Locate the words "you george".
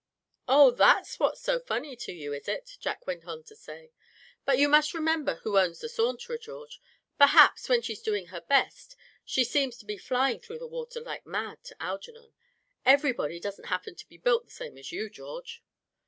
14.91-15.63